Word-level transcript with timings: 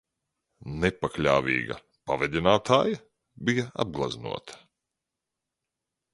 Nepakļāvīga 0.85 1.77
pavedinātāja 2.11 2.99
bija 3.51 3.67
apgleznota. 3.85 4.61